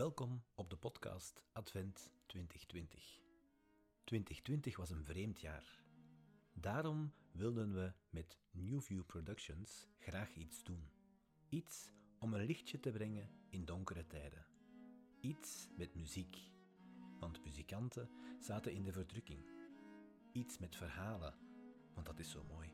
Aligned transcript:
Welkom 0.00 0.42
op 0.54 0.70
de 0.70 0.76
podcast 0.76 1.42
Advent 1.52 2.12
2020. 2.26 3.20
2020 4.04 4.76
was 4.76 4.90
een 4.90 5.04
vreemd 5.04 5.40
jaar. 5.40 5.82
Daarom 6.52 7.12
wilden 7.32 7.74
we 7.74 7.92
met 8.10 8.38
Newview 8.50 9.04
Productions 9.06 9.88
graag 9.98 10.34
iets 10.34 10.62
doen. 10.62 10.90
Iets 11.48 11.92
om 12.18 12.34
een 12.34 12.44
lichtje 12.44 12.80
te 12.80 12.90
brengen 12.90 13.30
in 13.48 13.64
donkere 13.64 14.06
tijden. 14.06 14.46
Iets 15.20 15.68
met 15.76 15.94
muziek, 15.94 16.50
want 17.18 17.44
muzikanten 17.44 18.10
zaten 18.38 18.72
in 18.72 18.82
de 18.82 18.92
verdrukking. 18.92 19.44
Iets 20.32 20.58
met 20.58 20.76
verhalen, 20.76 21.34
want 21.94 22.06
dat 22.06 22.18
is 22.18 22.30
zo 22.30 22.44
mooi. 22.44 22.72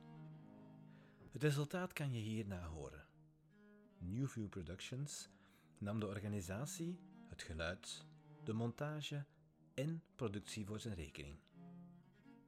Het 1.33 1.43
resultaat 1.43 1.93
kan 1.93 2.13
je 2.13 2.21
hierna 2.21 2.67
horen. 2.67 3.07
Newview 3.99 4.49
Productions 4.49 5.31
nam 5.79 6.01
de 6.01 6.07
organisatie, 6.07 6.99
het 7.29 7.43
geluid, 7.43 8.05
de 8.45 8.53
montage 8.53 9.25
en 9.75 10.03
productie 10.15 10.67
voor 10.67 10.81
zijn 10.81 10.95
rekening. 10.95 11.39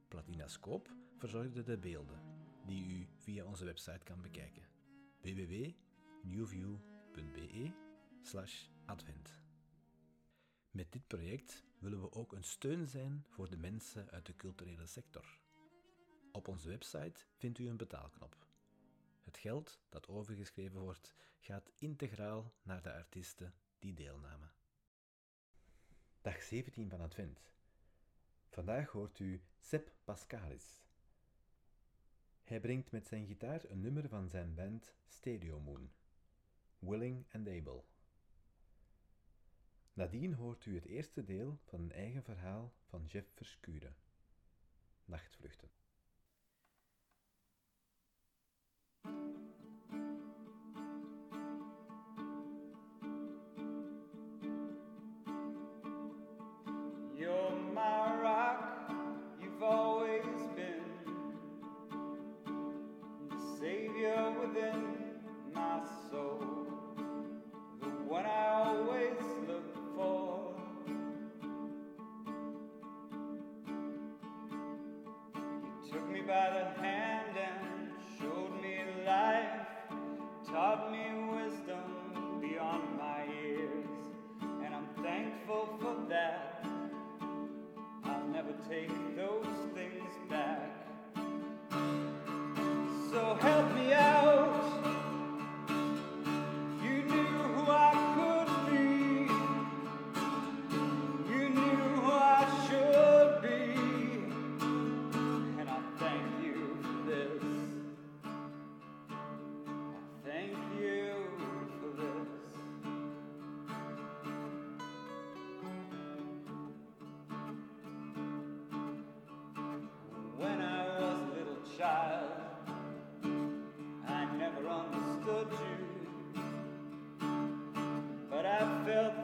Platinascoop 0.09 0.95
verzorgde 1.17 1.63
de 1.63 1.79
beelden, 1.79 2.21
die 2.67 2.85
u 2.85 3.09
via 3.17 3.45
onze 3.45 3.65
website 3.65 4.05
kan 4.05 4.23
bekijken. 4.23 4.63
www.newview.be 5.21 7.73
advent. 8.87 9.41
Met 10.71 10.93
dit 10.93 11.07
project 11.07 11.65
willen 11.79 12.01
we 12.01 12.13
ook 12.13 12.33
een 12.33 12.45
steun 12.45 12.87
zijn 12.87 13.25
voor 13.29 13.51
de 13.51 13.57
mensen 13.57 14.11
uit 14.11 14.27
de 14.27 14.37
culturele 14.37 14.87
sector. 14.87 15.39
Op 16.33 16.49
onze 16.49 16.69
website 16.69 17.25
vindt 17.37 17.59
u 17.59 17.69
een 17.69 17.77
betaalknop. 17.77 18.47
Het 19.23 19.39
geld 19.39 19.81
dat 19.89 20.09
overgeschreven 20.09 20.81
wordt, 20.81 21.15
gaat 21.39 21.71
integraal 21.79 22.53
naar 22.63 22.83
de 22.83 22.93
artiesten 22.93 23.55
die 23.79 23.95
deelnamen. 23.95 24.58
Dag 26.29 26.43
17 26.43 26.89
van 26.89 27.01
Advent. 27.01 27.41
Vandaag 28.49 28.91
hoort 28.91 29.19
u 29.19 29.43
Sep 29.59 29.93
Pascalis. 30.05 30.83
Hij 32.45 32.61
brengt 32.61 32.91
met 32.91 33.07
zijn 33.07 33.27
gitaar 33.27 33.65
een 33.69 33.81
nummer 33.81 34.09
van 34.09 34.29
zijn 34.29 34.55
band 34.55 34.95
Stereo 35.07 35.61
Moon, 35.61 35.91
Willing 36.79 37.27
and 37.33 37.49
Able. 37.49 37.83
Nadien 39.93 40.35
hoort 40.35 40.67
u 40.67 40.75
het 40.75 40.85
eerste 40.85 41.25
deel 41.25 41.59
van 41.65 41.81
een 41.81 41.93
eigen 41.93 42.23
verhaal 42.23 42.73
van 42.87 43.05
Jeff 43.07 43.29
Verschuren, 43.35 43.97
Nachtvluchten. 45.05 45.78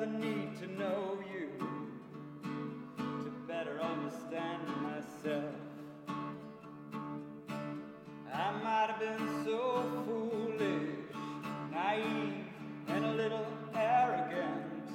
The 0.05 0.11
need 0.19 0.51
to 0.61 0.67
know 0.79 1.19
you, 1.33 1.49
to 2.97 3.31
better 3.49 3.81
understand 3.81 4.61
myself. 4.83 5.55
I 8.31 8.51
might 8.63 8.91
have 8.91 9.01
been 9.01 9.45
so 9.45 9.83
foolish, 10.05 10.91
naive, 11.71 12.45
and 12.89 13.05
a 13.07 13.13
little 13.13 13.47
arrogant. 13.75 14.91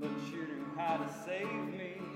But 0.00 0.10
you 0.32 0.38
knew 0.38 0.66
how 0.76 0.96
to 0.96 1.08
save 1.24 1.68
me 1.68 2.15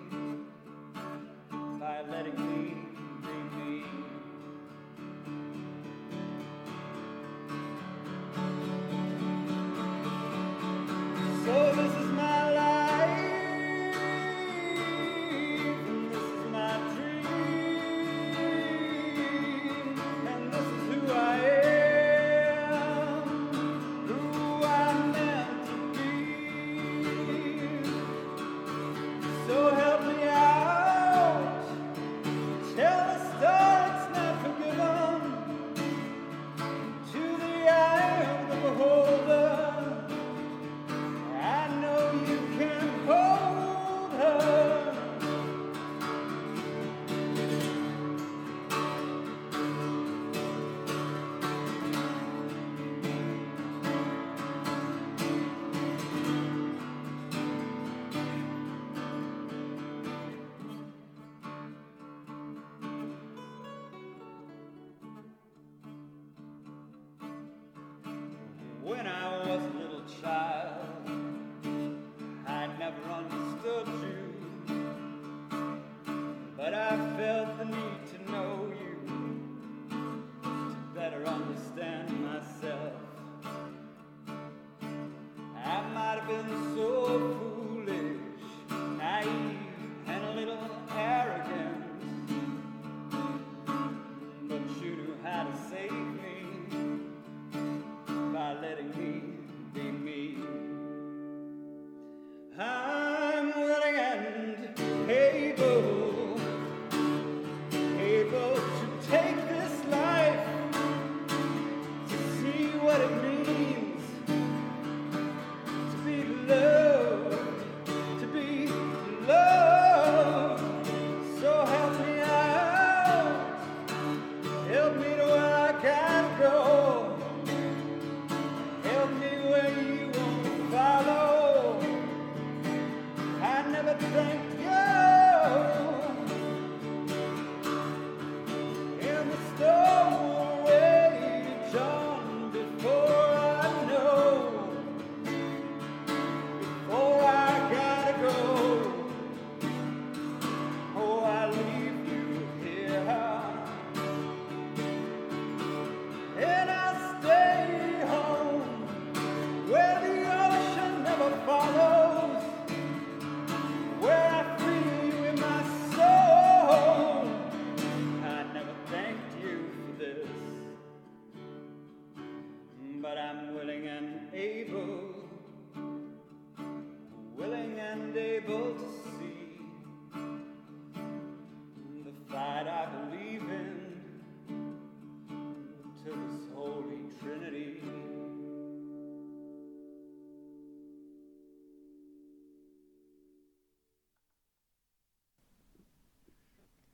buena. 68.90 69.19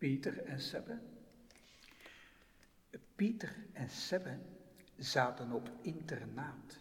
Pieter 0.07 0.45
en 0.45 0.61
Sebbe. 0.61 0.99
Pieter 3.17 3.57
en 3.73 3.91
Sebbe 3.91 4.39
zaten 4.97 5.53
op 5.53 5.71
internaat. 5.83 6.79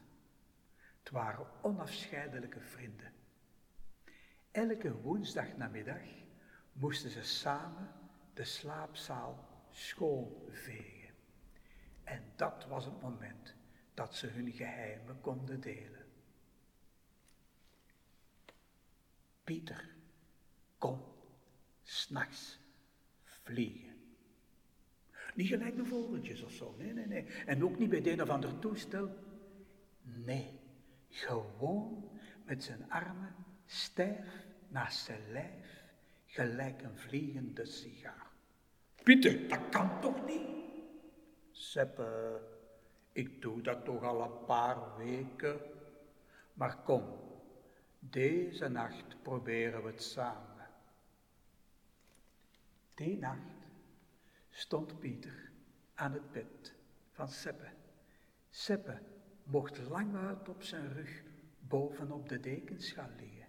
Het 1.00 1.10
waren 1.10 1.48
onafscheidelijke 1.62 2.60
vrienden. 2.60 3.14
Elke 4.52 5.02
woensdagnamiddag 5.02 6.02
moesten 6.74 7.10
ze 7.10 7.24
samen 7.24 7.92
de 8.34 8.44
slaapzaal 8.44 9.66
schoonvegen. 9.72 11.16
En 12.04 12.24
dat 12.36 12.66
was 12.66 12.86
het 12.86 13.02
moment 13.02 13.56
dat 13.94 14.16
ze 14.16 14.28
hun 14.28 14.52
geheimen 14.52 15.22
konden 15.22 15.60
delen. 15.60 16.06
Pieter 19.44 19.96
kon 20.78 21.02
s'nachts 21.84 22.64
vliegen. 23.46 23.94
Niet 25.36 25.48
gelijk 25.48 25.76
de 25.76 25.86
vogeltjes 25.86 26.44
of 26.44 26.52
zo, 26.52 26.76
nee, 26.78 26.94
nee, 26.94 27.06
nee. 27.06 27.26
En 27.46 27.64
ook 27.64 27.80
niet 27.80 27.90
bij 27.90 28.06
een 28.06 28.22
of 28.22 28.30
ander 28.30 28.60
toestel. 28.60 29.10
Nee, 30.02 30.60
gewoon 31.10 32.10
met 32.46 32.64
zijn 32.64 32.92
armen 32.92 33.36
stijf 33.66 34.46
naast 34.68 35.06
zijn 35.06 35.32
lijf, 35.32 35.84
gelijk 36.26 36.82
een 36.82 36.98
vliegende 36.98 37.66
sigaar. 37.66 38.28
Pieter, 39.04 39.48
dat 39.48 39.70
kan 39.70 40.02
toch 40.02 40.26
niet? 40.26 40.48
Seppe, 41.52 42.42
ik 43.12 43.42
doe 43.42 43.62
dat 43.62 43.86
toch 43.86 44.04
al 44.04 44.22
een 44.22 44.46
paar 44.46 44.98
weken. 44.98 45.60
Maar 46.54 46.78
kom, 46.84 47.04
deze 48.00 48.68
nacht 48.68 49.22
proberen 49.22 49.84
we 49.84 49.90
het 49.90 50.04
samen. 50.04 50.55
Die 52.96 53.18
nacht 53.18 53.68
stond 54.50 55.00
Pieter 55.00 55.52
aan 55.94 56.14
het 56.14 56.32
bed 56.32 56.74
van 57.12 57.28
Seppe. 57.28 57.70
Seppe 58.50 59.02
mocht 59.44 59.78
lang 59.78 60.16
uit 60.16 60.50
op 60.50 60.64
zijn 60.64 60.94
rug 60.94 61.24
bovenop 61.60 62.30
de 62.30 62.40
dekens 62.40 62.92
gaan 62.92 63.16
liggen 63.16 63.48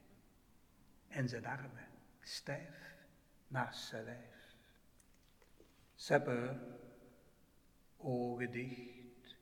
en 1.08 1.28
zijn 1.28 1.46
armen 1.46 1.88
stijf 2.20 2.96
naast 3.48 3.88
zijn 3.88 4.04
lijf. 4.04 4.54
Seppe, 5.94 6.60
ogen 7.96 8.50
dicht 8.50 9.36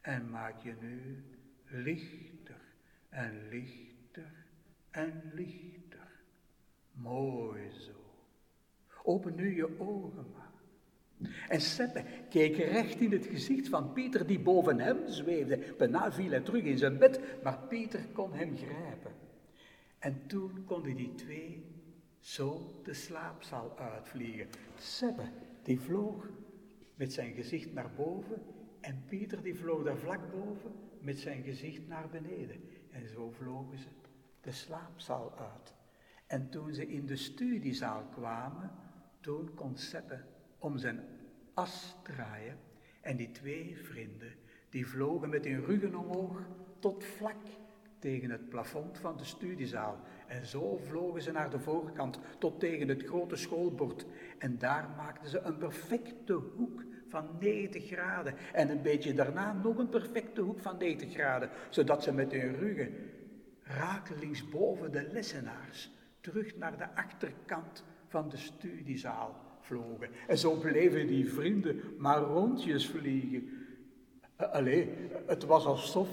en 0.00 0.30
maak 0.30 0.62
je 0.62 0.76
nu 0.80 1.24
lichter 1.64 2.60
en 3.08 3.48
lichter 3.48 4.46
en 4.90 5.30
lichter. 5.34 6.20
Mooi 6.92 7.70
zo. 7.70 8.05
Open 9.06 9.34
nu 9.34 9.56
je 9.56 9.80
ogen 9.80 10.26
maar. 10.32 10.52
En 11.48 11.60
Seppe 11.60 12.04
keek 12.28 12.56
recht 12.56 13.00
in 13.00 13.12
het 13.12 13.26
gezicht 13.26 13.68
van 13.68 13.92
Pieter 13.92 14.26
die 14.26 14.40
boven 14.40 14.80
hem 14.80 14.98
zweefde. 15.06 15.74
Bijna 15.78 16.12
viel 16.12 16.30
hij 16.30 16.40
terug 16.40 16.62
in 16.62 16.78
zijn 16.78 16.98
bed, 16.98 17.42
maar 17.42 17.58
Pieter 17.58 18.06
kon 18.12 18.32
hem 18.32 18.56
grijpen. 18.56 19.12
En 19.98 20.26
toen 20.26 20.64
konden 20.64 20.96
die 20.96 21.14
twee 21.14 21.64
zo 22.18 22.80
de 22.84 22.94
slaapzaal 22.94 23.78
uitvliegen. 23.78 24.46
Seppe 24.78 25.24
die 25.62 25.80
vloog 25.80 26.28
met 26.94 27.12
zijn 27.12 27.34
gezicht 27.34 27.72
naar 27.72 27.90
boven 27.96 28.42
en 28.80 29.04
Pieter 29.08 29.42
die 29.42 29.54
vloog 29.54 29.84
daar 29.84 29.96
vlak 29.96 30.30
boven 30.30 30.72
met 31.00 31.18
zijn 31.18 31.42
gezicht 31.42 31.88
naar 31.88 32.08
beneden. 32.08 32.60
En 32.90 33.08
zo 33.08 33.30
vlogen 33.30 33.78
ze 33.78 33.88
de 34.40 34.52
slaapzaal 34.52 35.38
uit. 35.38 35.74
En 36.26 36.48
toen 36.50 36.74
ze 36.74 36.86
in 36.86 37.06
de 37.06 37.16
studiezaal 37.16 38.04
kwamen, 38.04 38.70
toen 39.26 39.54
kon 39.54 39.76
om 40.58 40.78
zijn 40.78 41.00
as 41.54 41.96
draaien 42.02 42.58
en 43.00 43.16
die 43.16 43.30
twee 43.30 43.76
vrienden, 43.82 44.32
die 44.70 44.86
vlogen 44.86 45.28
met 45.28 45.44
hun 45.44 45.64
ruggen 45.64 45.94
omhoog 45.94 46.40
tot 46.78 47.04
vlak 47.04 47.42
tegen 47.98 48.30
het 48.30 48.48
plafond 48.48 48.98
van 48.98 49.16
de 49.16 49.24
studiezaal. 49.24 50.00
En 50.26 50.46
zo 50.46 50.76
vlogen 50.76 51.22
ze 51.22 51.32
naar 51.32 51.50
de 51.50 51.58
voorkant 51.58 52.18
tot 52.38 52.60
tegen 52.60 52.88
het 52.88 53.02
grote 53.02 53.36
schoolbord. 53.36 54.06
En 54.38 54.58
daar 54.58 54.90
maakten 54.96 55.30
ze 55.30 55.40
een 55.40 55.58
perfecte 55.58 56.32
hoek 56.32 56.82
van 57.08 57.28
90 57.40 57.86
graden. 57.86 58.34
En 58.52 58.70
een 58.70 58.82
beetje 58.82 59.14
daarna 59.14 59.52
nog 59.52 59.78
een 59.78 59.88
perfecte 59.88 60.40
hoek 60.40 60.60
van 60.60 60.78
90 60.78 61.12
graden. 61.12 61.50
Zodat 61.70 62.02
ze 62.02 62.12
met 62.12 62.32
hun 62.32 62.56
ruggen 62.56 62.94
rakelings 63.62 64.48
boven 64.48 64.92
de 64.92 65.08
lessenaars 65.12 65.90
terug 66.20 66.56
naar 66.56 66.78
de 66.78 66.94
achterkant 66.94 67.84
van 68.08 68.28
de 68.28 68.36
studiezaal 68.36 69.46
vlogen. 69.60 70.08
En 70.26 70.38
zo 70.38 70.54
bleven 70.58 71.06
die 71.06 71.32
vrienden 71.32 71.80
maar 71.98 72.22
rondjes 72.22 72.88
vliegen. 72.88 73.48
Allee, 74.36 74.88
het 75.26 75.44
was 75.44 75.64
alsof 75.66 76.08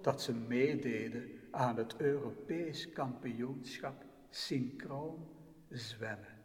dat 0.00 0.22
ze 0.22 0.34
meededen 0.34 1.30
aan 1.50 1.76
het 1.76 1.94
Europees 1.96 2.92
kampioenschap 2.92 4.04
synchroon 4.30 5.28
zwemmen. 5.68 6.44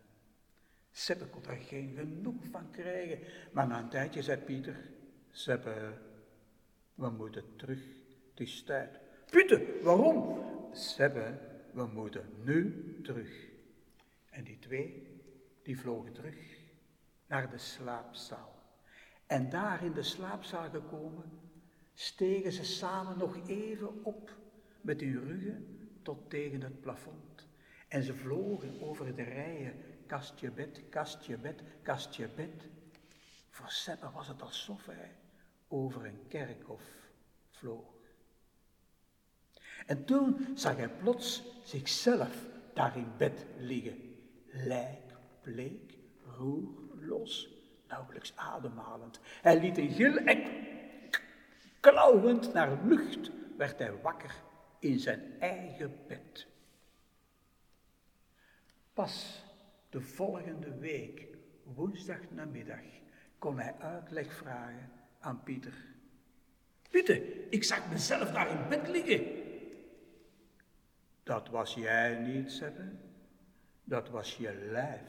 Seppe 0.91 1.25
kon 1.25 1.45
er 1.45 1.57
geen 1.57 1.93
genoeg 1.97 2.45
van 2.51 2.71
krijgen, 2.71 3.19
maar 3.51 3.67
na 3.67 3.79
een 3.79 3.89
tijdje 3.89 4.21
zei 4.21 4.37
Pieter, 4.37 4.89
Seppe, 5.29 5.93
we 6.95 7.09
moeten 7.09 7.43
terug, 7.55 7.81
het 8.29 8.39
is 8.39 8.63
tijd. 8.63 8.99
Pieter, 9.29 9.61
waarom? 9.83 10.39
Seppe, 10.71 11.37
we 11.73 11.85
moeten 11.85 12.25
nu 12.43 12.85
terug. 13.03 13.50
En 14.31 14.43
die 14.43 14.59
twee, 14.59 15.19
die 15.63 15.79
vlogen 15.79 16.13
terug 16.13 16.57
naar 17.27 17.49
de 17.49 17.57
slaapzaal. 17.57 18.59
En 19.25 19.49
daar 19.49 19.83
in 19.83 19.93
de 19.93 20.03
slaapzaal 20.03 20.69
gekomen, 20.69 21.39
stegen 21.93 22.51
ze 22.51 22.63
samen 22.63 23.17
nog 23.17 23.47
even 23.47 24.03
op 24.03 24.37
met 24.81 25.01
hun 25.01 25.23
ruggen 25.27 25.89
tot 26.01 26.29
tegen 26.29 26.61
het 26.61 26.81
plafond. 26.81 27.47
En 27.87 28.03
ze 28.03 28.15
vlogen 28.15 28.81
over 28.81 29.15
de 29.15 29.23
rijen, 29.23 29.73
kastje 30.07 30.51
bed, 30.51 30.81
kastje 30.89 31.37
bed, 31.37 31.61
kastje 31.81 32.29
bed. 32.35 32.67
Voor 33.49 33.69
Seppe 33.69 34.11
was 34.11 34.27
het 34.27 34.41
alsof 34.41 34.85
hij 34.85 35.15
over 35.67 36.05
een 36.05 36.27
kerkhof 36.27 36.83
vloog. 37.49 37.93
En 39.85 40.05
toen 40.05 40.47
zag 40.55 40.75
hij 40.75 40.89
plots 40.89 41.43
zichzelf 41.63 42.45
daar 42.73 42.97
in 42.97 43.11
bed 43.17 43.45
liggen, 43.57 44.10
lijkbleek, 44.51 45.97
roerloos, 46.37 47.49
nauwelijks 47.87 48.33
ademhalend. 48.35 49.19
Hij 49.41 49.59
liet 49.59 49.77
een 49.77 49.91
gil 49.91 50.15
en 50.15 50.43
klauwend 51.79 52.53
naar 52.53 52.85
lucht 52.85 53.31
werd 53.57 53.79
hij 53.79 54.01
wakker 54.01 54.35
in 54.79 54.99
zijn 54.99 55.39
eigen 55.39 55.93
bed. 56.07 56.47
Pas 58.93 59.43
de 59.89 60.01
volgende 60.01 60.77
week, 60.77 61.27
woensdag 61.63 62.19
namiddag, 62.29 62.83
kon 63.37 63.59
hij 63.59 63.75
uitleg 63.79 64.33
vragen 64.33 64.91
aan 65.19 65.43
Pieter. 65.43 65.73
Pieter, 66.89 67.21
ik 67.49 67.63
zag 67.63 67.89
mezelf 67.89 68.31
daar 68.31 68.49
in 68.49 68.69
bed 68.69 68.87
liggen. 68.87 69.25
Dat 71.23 71.49
was 71.49 71.73
jij 71.73 72.15
niet, 72.15 72.51
Seppe. 72.51 73.10
Dat 73.91 74.09
was 74.09 74.37
je 74.37 74.53
lijf. 74.71 75.01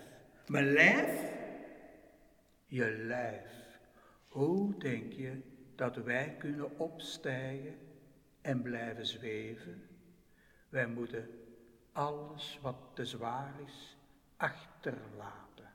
Mijn 0.46 0.72
lijf? 0.72 1.32
Je 2.66 2.90
lijf. 2.90 3.80
Hoe 4.28 4.78
denk 4.78 5.12
je 5.12 5.40
dat 5.74 5.96
wij 5.96 6.36
kunnen 6.38 6.78
opstijgen 6.78 7.78
en 8.40 8.62
blijven 8.62 9.06
zweven? 9.06 9.88
Wij 10.68 10.86
moeten 10.86 11.30
alles 11.92 12.58
wat 12.62 12.76
te 12.94 13.04
zwaar 13.04 13.52
is 13.66 13.96
achterlaten. 14.36 15.70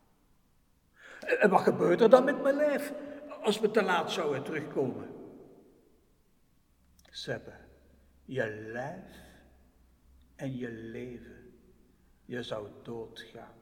En 1.20 1.50
wat 1.50 1.62
gebeurt 1.62 2.02
er 2.02 2.10
dan 2.10 2.24
met 2.24 2.42
mijn 2.42 2.56
lijf 2.56 2.94
als 3.42 3.60
we 3.60 3.72
te 3.72 3.84
laat 3.84 4.12
zouden 4.12 4.44
terugkomen? 4.44 5.10
Seppe, 7.10 7.54
je 8.26 8.70
lijf 8.72 9.18
en 10.36 10.58
je 10.58 10.70
leven, 10.72 11.47
je 12.28 12.44
zou 12.44 12.68
doodgaan. 12.84 13.56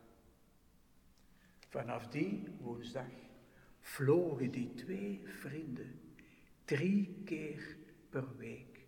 Vanaf 1.70 2.08
die 2.08 2.44
woensdag 2.60 3.12
vlogen 3.80 4.52
die 4.52 4.74
twee 4.74 5.22
vrienden 5.26 6.00
drie 6.66 7.22
keer 7.26 7.78
per 8.10 8.38
week 8.38 8.88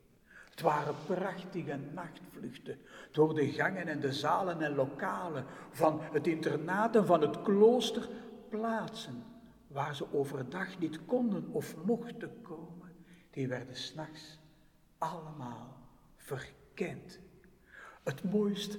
Het 0.49 0.61
waren 0.61 0.95
prachtige 1.05 1.79
nachtvluchten 1.93 2.79
door 3.11 3.35
de 3.35 3.51
gangen 3.51 3.87
en 3.87 3.99
de 3.99 4.13
zalen 4.13 4.61
en 4.61 4.75
lokalen 4.75 5.45
van 5.71 6.01
het 6.01 6.27
internaat 6.27 6.95
en 6.95 7.05
van 7.05 7.21
het 7.21 7.41
klooster, 7.41 8.09
plaatsen 8.49 9.23
waar 9.67 9.95
ze 9.95 10.13
overdag 10.13 10.79
niet 10.79 11.05
konden 11.05 11.47
of 11.51 11.75
mochten 11.85 12.41
komen, 12.41 12.95
die 13.31 13.47
werden 13.47 13.75
s'nachts 13.75 14.39
allemaal 14.97 15.77
verkend. 16.15 17.19
Het 18.03 18.23
mooist 18.23 18.77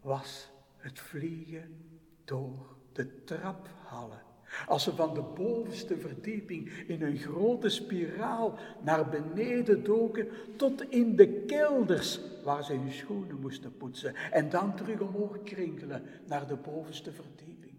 was 0.00 0.50
het 0.76 0.98
vliegen 0.98 2.00
door 2.24 2.76
de 2.92 3.24
traphallen. 3.24 4.22
Als 4.66 4.82
ze 4.82 4.94
van 4.94 5.14
de 5.14 5.22
bovenste 5.22 5.98
verdieping 5.98 6.68
in 6.70 7.02
een 7.02 7.18
grote 7.18 7.68
spiraal 7.68 8.58
naar 8.82 9.08
beneden 9.08 9.84
doken, 9.84 10.28
tot 10.56 10.90
in 10.90 11.16
de 11.16 11.44
kelders 11.44 12.20
waar 12.44 12.64
ze 12.64 12.74
hun 12.74 12.92
schoenen 12.92 13.40
moesten 13.40 13.76
poetsen 13.76 14.14
en 14.14 14.50
dan 14.50 14.76
terug 14.76 15.00
omhoog 15.00 15.42
krinkelen 15.42 16.02
naar 16.26 16.46
de 16.46 16.56
bovenste 16.56 17.12
verdieping. 17.12 17.78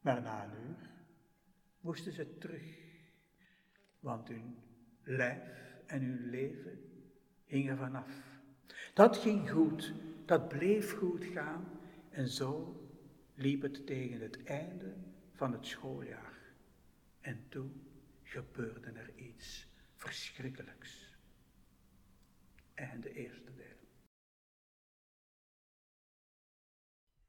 Maar 0.00 0.22
na 0.22 0.44
een 0.44 0.68
uur 0.68 0.90
moesten 1.80 2.12
ze 2.12 2.38
terug, 2.38 2.78
want 4.00 4.28
hun 4.28 4.56
lijf 5.02 5.82
en 5.86 6.02
hun 6.02 6.30
leven 6.30 6.80
hingen 7.44 7.76
vanaf. 7.76 8.35
Dat 8.96 9.16
ging 9.16 9.50
goed, 9.50 9.92
dat 10.24 10.48
bleef 10.48 10.98
goed 10.98 11.24
gaan 11.24 11.80
en 12.10 12.28
zo 12.28 12.80
liep 13.34 13.62
het 13.62 13.86
tegen 13.86 14.20
het 14.20 14.44
einde 14.44 14.96
van 15.32 15.52
het 15.52 15.66
schooljaar. 15.66 16.54
En 17.20 17.48
toen 17.48 17.86
gebeurde 18.22 18.90
er 18.90 19.14
iets 19.16 19.66
verschrikkelijks. 19.94 21.18
Einde 22.74 23.12
eerste 23.12 23.54
deel. 23.54 23.78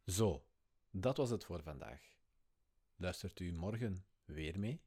Zo, 0.06 0.46
dat 0.90 1.18
was 1.18 1.30
het 1.30 1.46
voor 1.46 1.64
vandaag. 1.64 2.02
Luistert 2.96 3.40
u 3.40 3.52
morgen 3.52 4.06
weer 4.26 4.60
mee? 4.60 4.82